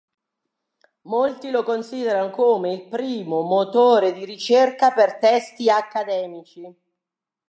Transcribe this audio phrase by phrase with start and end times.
[1.01, 6.75] Molti lo considerano come il primo motore di ricerca per testi accademici.